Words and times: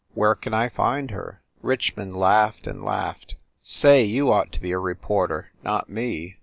Where 0.15 0.33
can 0.33 0.51
I 0.51 0.67
find 0.67 1.11
her?" 1.11 1.43
Richmond 1.61 2.17
laughed 2.17 2.65
and 2.65 2.83
laughed. 2.83 3.35
"Say, 3.61 4.03
you 4.03 4.31
ought 4.33 4.51
to 4.53 4.59
be 4.59 4.71
a 4.71 4.79
reporter, 4.79 5.51
not 5.63 5.91
me 5.91 6.37